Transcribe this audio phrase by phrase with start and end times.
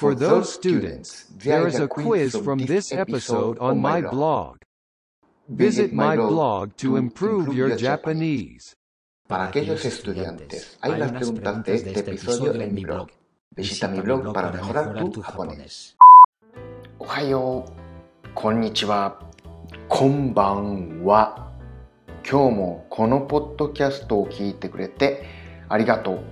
[0.00, 4.56] For those students, there is a quiz from this episode on my blog.
[5.46, 8.74] Visit my blog to improve your Japanese.
[9.28, 13.10] Para aquellos estudiantes, hay unas preguntas de este episodio en mi blog.
[13.54, 15.96] Visita mi blog para mejorar tu japonés.
[16.98, 19.20] おはよう、こんにちは、
[19.90, 21.52] こんばんは。
[22.24, 25.26] 今日もこのポッドキャストを聞いてくれて
[25.68, 26.24] ありがとう。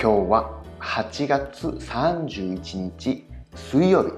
[0.00, 4.12] 今日は8月31日水曜日。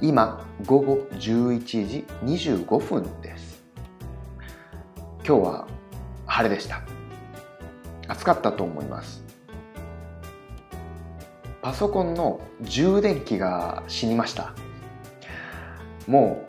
[0.00, 3.64] 今午後11時25分です。
[5.26, 5.68] 今日は
[6.26, 6.82] 晴れでした。
[8.06, 9.24] 暑かったと思います。
[11.62, 14.54] パソコンの充電器が死にました。
[16.06, 16.46] も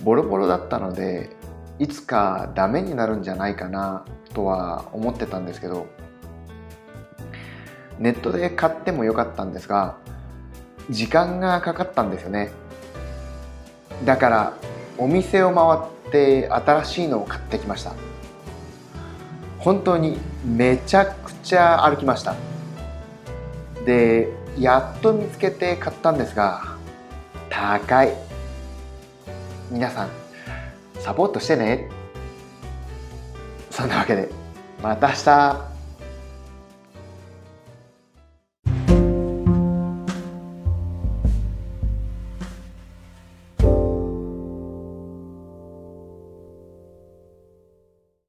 [0.00, 1.30] うボロボロだったので、
[1.78, 4.04] いつかダメになるんじゃないかな
[4.34, 5.86] とは思ってたんですけど、
[8.00, 9.96] ネットで買ってもよかったんですが、
[10.88, 12.50] 時間がかかったんですよね。
[14.04, 14.52] だから
[14.96, 17.92] お店を回って新しいのを買ってきました。
[19.58, 22.34] 本当にめちゃくちゃ歩きました。
[23.84, 24.28] で、
[24.58, 26.62] やっと見つけて買ったんですが、
[27.50, 28.14] 高い。
[29.70, 30.08] 皆さん、
[31.00, 31.90] サポートしてね。
[33.70, 34.30] そんなわけで、
[34.82, 35.79] また明日。